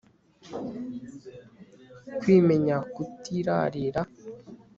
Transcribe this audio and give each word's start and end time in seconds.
kwimenyakutirarira 2.19 4.01